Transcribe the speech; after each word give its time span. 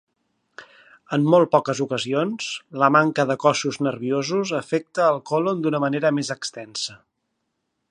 En 1.17 1.27
molt 1.33 1.51
poques 1.55 1.81
ocasions, 1.85 2.47
la 2.83 2.89
manca 2.95 3.27
de 3.33 3.37
cossos 3.45 3.79
nerviosos 3.89 4.55
afecta 4.63 5.05
el 5.11 5.23
còlon 5.33 5.65
d'una 5.67 5.83
manera 5.87 6.15
més 6.21 6.33
extensa. 6.41 6.99